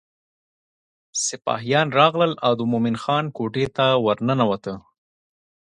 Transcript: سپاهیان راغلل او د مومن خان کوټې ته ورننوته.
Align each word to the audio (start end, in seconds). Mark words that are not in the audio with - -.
سپاهیان 1.25 1.87
راغلل 1.99 2.33
او 2.45 2.53
د 2.59 2.61
مومن 2.71 2.95
خان 3.03 3.25
کوټې 3.37 3.65
ته 3.75 3.85
ورننوته. 4.05 4.73